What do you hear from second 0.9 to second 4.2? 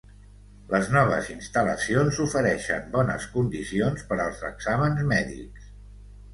noves instal·lacions ofereixen bones condicions